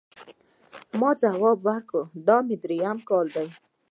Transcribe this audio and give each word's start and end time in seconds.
ما 0.99 1.09
ځواب 1.21 1.59
ورکړ، 1.67 2.01
دا 2.27 2.37
مې 2.47 2.55
درېیم 2.63 2.97
کال 3.09 3.25
دی. 3.35 3.47